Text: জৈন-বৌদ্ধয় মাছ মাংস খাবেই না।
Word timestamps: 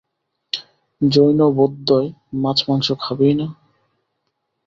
জৈন-বৌদ্ধয় 1.01 2.07
মাছ 2.41 2.59
মাংস 2.67 2.87
খাবেই 2.99 3.33
না। 3.33 3.47